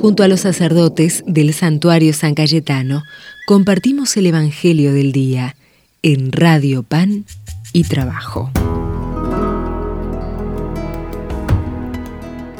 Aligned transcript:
Junto 0.00 0.22
a 0.22 0.28
los 0.28 0.42
sacerdotes 0.42 1.24
del 1.26 1.52
santuario 1.52 2.12
San 2.12 2.36
Cayetano, 2.36 3.02
compartimos 3.48 4.16
el 4.16 4.26
Evangelio 4.26 4.92
del 4.92 5.10
Día 5.10 5.56
en 6.02 6.30
Radio 6.30 6.84
Pan 6.84 7.24
y 7.72 7.82
Trabajo. 7.82 8.48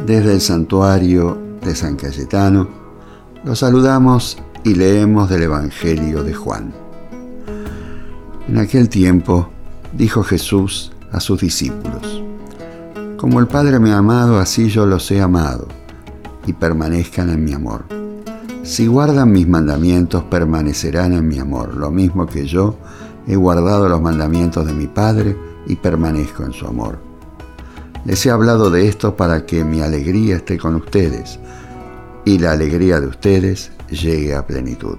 Desde 0.05 0.33
el 0.33 0.41
santuario 0.41 1.41
de 1.65 1.77
San 1.77 1.95
Cayetano, 1.95 2.69
los 3.45 3.61
saludamos 3.61 4.39
y 4.65 4.75
leemos 4.75 5.31
del 5.31 5.45
Evangelio 5.45 6.25
de 6.25 6.35
Juan. 6.35 6.75
En 8.49 8.59
aquel 8.59 8.89
tiempo 8.89 9.49
dijo 9.93 10.25
Jesús 10.25 10.91
a 11.13 11.21
sus 11.21 11.41
discípulos, 11.41 12.21
Como 13.17 13.39
el 13.39 13.47
Padre 13.47 13.79
me 13.79 13.93
ha 13.93 13.99
amado, 13.99 14.41
así 14.41 14.69
yo 14.71 14.87
los 14.87 15.09
he 15.13 15.21
amado 15.21 15.78
y 16.49 16.55
permanezcan 16.55 17.29
en 17.29 17.45
mi 17.45 17.53
amor. 17.53 17.85
Si 18.65 18.87
guardan 18.87 19.31
mis 19.31 19.47
mandamientos, 19.47 20.25
permanecerán 20.25 21.13
en 21.13 21.29
mi 21.29 21.39
amor, 21.39 21.75
lo 21.75 21.91
mismo 21.91 22.27
que 22.27 22.47
yo 22.47 22.77
he 23.27 23.37
guardado 23.37 23.89
los 23.89 24.01
mandamientos 24.01 24.67
de 24.67 24.73
mi 24.73 24.87
Padre 24.87 25.37
y 25.67 25.77
permanezco 25.77 26.45
en 26.45 26.53
su 26.53 26.67
amor. 26.67 26.99
Les 28.07 28.25
he 28.25 28.31
hablado 28.31 28.71
de 28.71 28.89
esto 28.89 29.15
para 29.15 29.45
que 29.45 29.63
mi 29.63 29.83
alegría 29.83 30.37
esté 30.37 30.57
con 30.57 30.75
ustedes 30.77 31.39
y 32.25 32.39
la 32.39 32.53
alegría 32.53 32.99
de 33.01 33.09
ustedes 33.09 33.71
llegue 33.91 34.35
a 34.35 34.47
plenitud. 34.47 34.97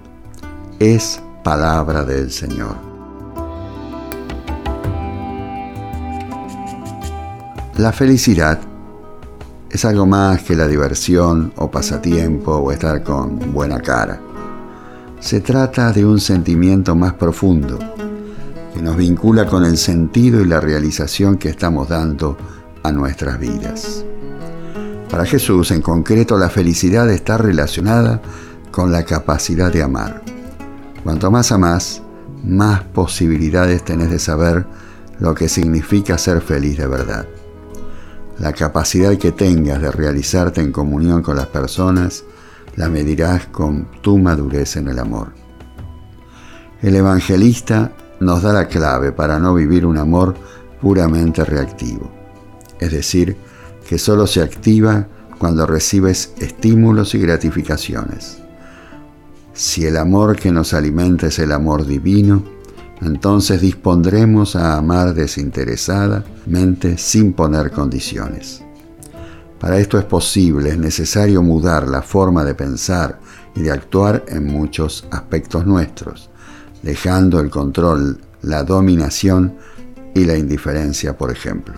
Es 0.77 1.19
palabra 1.43 2.05
del 2.05 2.31
Señor. 2.31 2.75
La 7.77 7.91
felicidad 7.91 8.59
es 9.69 9.85
algo 9.85 10.05
más 10.05 10.43
que 10.43 10.55
la 10.55 10.67
diversión 10.67 11.53
o 11.57 11.69
pasatiempo 11.69 12.55
o 12.55 12.71
estar 12.71 13.03
con 13.03 13.53
buena 13.53 13.79
cara. 13.79 14.19
Se 15.19 15.41
trata 15.41 15.91
de 15.91 16.05
un 16.05 16.19
sentimiento 16.19 16.95
más 16.95 17.13
profundo 17.13 17.77
que 18.73 18.81
nos 18.81 18.97
vincula 18.97 19.45
con 19.45 19.65
el 19.65 19.77
sentido 19.77 20.41
y 20.41 20.45
la 20.45 20.59
realización 20.59 21.37
que 21.37 21.49
estamos 21.49 21.89
dando 21.89 22.37
a 22.83 22.91
nuestras 22.91 23.39
vidas. 23.39 24.03
Para 25.09 25.25
Jesús 25.25 25.71
en 25.71 25.81
concreto 25.81 26.37
la 26.37 26.49
felicidad 26.49 27.09
está 27.09 27.37
relacionada 27.37 28.21
con 28.71 28.91
la 28.91 29.03
capacidad 29.03 29.71
de 29.71 29.83
amar. 29.83 30.23
Cuanto 31.03 31.29
más 31.31 31.51
amas, 31.51 32.01
más 32.43 32.83
posibilidades 32.83 33.83
tenés 33.83 34.09
de 34.09 34.19
saber 34.19 34.65
lo 35.19 35.35
que 35.35 35.49
significa 35.49 36.17
ser 36.17 36.41
feliz 36.41 36.77
de 36.77 36.87
verdad 36.87 37.38
la 38.39 38.53
capacidad 38.53 39.17
que 39.17 39.31
tengas 39.31 39.81
de 39.81 39.91
realizarte 39.91 40.61
en 40.61 40.71
comunión 40.71 41.21
con 41.21 41.35
las 41.35 41.47
personas, 41.47 42.23
la 42.75 42.87
medirás 42.87 43.47
con 43.47 43.89
tu 44.01 44.17
madurez 44.17 44.77
en 44.77 44.87
el 44.87 44.99
amor. 44.99 45.33
El 46.81 46.95
evangelista 46.95 47.91
nos 48.21 48.41
da 48.43 48.53
la 48.53 48.67
clave 48.67 49.11
para 49.11 49.39
no 49.39 49.53
vivir 49.53 49.85
un 49.85 49.97
amor 49.97 50.35
puramente 50.81 51.43
reactivo, 51.43 52.09
es 52.79 52.91
decir, 52.91 53.35
que 53.87 53.97
solo 53.97 54.27
se 54.27 54.41
activa 54.41 55.07
cuando 55.37 55.65
recibes 55.65 56.33
estímulos 56.37 57.15
y 57.15 57.19
gratificaciones. 57.19 58.37
Si 59.53 59.85
el 59.85 59.97
amor 59.97 60.37
que 60.37 60.51
nos 60.51 60.73
alimenta 60.73 61.27
es 61.27 61.39
el 61.39 61.51
amor 61.51 61.85
divino, 61.85 62.43
entonces 63.01 63.61
dispondremos 63.61 64.55
a 64.55 64.77
amar 64.77 65.13
desinteresadamente 65.13 66.97
sin 66.97 67.33
poner 67.33 67.71
condiciones. 67.71 68.63
Para 69.59 69.77
esto 69.77 69.97
es 69.97 70.05
posible, 70.05 70.69
es 70.69 70.77
necesario 70.77 71.41
mudar 71.41 71.87
la 71.87 72.01
forma 72.01 72.43
de 72.43 72.55
pensar 72.55 73.19
y 73.55 73.61
de 73.61 73.71
actuar 73.71 74.25
en 74.27 74.45
muchos 74.45 75.05
aspectos 75.11 75.65
nuestros, 75.65 76.29
dejando 76.81 77.39
el 77.39 77.49
control, 77.49 78.21
la 78.41 78.63
dominación 78.63 79.57
y 80.13 80.25
la 80.25 80.37
indiferencia, 80.37 81.17
por 81.17 81.31
ejemplo. 81.31 81.75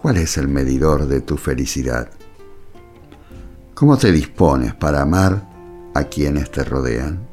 ¿Cuál 0.00 0.16
es 0.16 0.36
el 0.38 0.48
medidor 0.48 1.06
de 1.06 1.20
tu 1.20 1.36
felicidad? 1.36 2.08
¿Cómo 3.74 3.96
te 3.96 4.10
dispones 4.10 4.74
para 4.74 5.02
amar 5.02 5.48
a 5.94 6.04
quienes 6.04 6.50
te 6.50 6.64
rodean? 6.64 7.27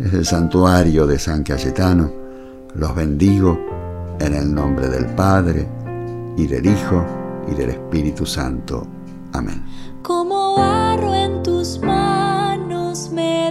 Desde 0.00 0.16
el 0.16 0.24
santuario 0.24 1.06
de 1.06 1.18
San 1.18 1.42
Cayetano, 1.42 2.10
los 2.74 2.94
bendigo 2.94 3.60
en 4.18 4.34
el 4.34 4.54
nombre 4.54 4.88
del 4.88 5.04
Padre, 5.14 5.68
y 6.38 6.46
del 6.46 6.64
Hijo, 6.64 7.04
y 7.52 7.54
del 7.54 7.70
Espíritu 7.70 8.24
Santo. 8.24 8.86
Amén. 9.34 9.62
Como 10.02 10.56
barro 10.56 11.14
en 11.14 11.42
tus 11.42 11.78
manos 11.80 13.10
me 13.12 13.50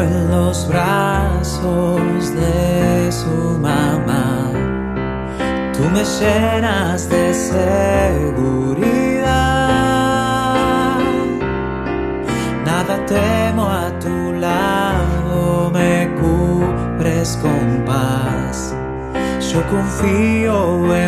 en 0.00 0.30
los 0.30 0.68
brazos 0.68 2.34
de 2.34 3.10
su 3.10 3.58
mamá. 3.58 4.50
Tú 5.72 5.82
me 5.90 6.04
llenas 6.04 7.08
de 7.08 7.34
seguridad. 7.34 8.78
Nada 12.64 13.04
temo 13.06 13.68
a 13.68 13.90
tu 13.98 14.32
lado, 14.34 15.70
me 15.72 16.10
cubres 16.20 17.38
con 17.42 17.84
paz. 17.84 18.74
Yo 19.52 19.62
confío 19.68 20.94
en 20.94 21.07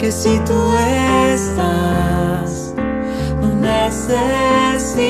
que 0.00 0.10
si 0.10 0.38
tú 0.46 0.74
estás 1.28 2.74
necesito 3.60 5.04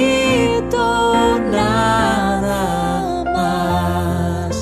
nada 1.53 2.65
más. 3.37 4.57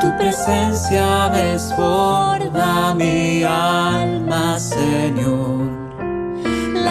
Tu 0.00 0.08
presencia 0.18 1.30
desborda 1.32 2.92
mi 2.96 3.44
alma, 3.44 4.58
Señor. 4.58 5.43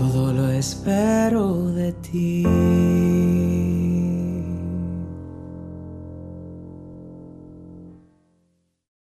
Todo 0.00 0.32
lo 0.32 0.50
espero 0.50 1.72
de 1.72 1.92
ti. 1.92 3.39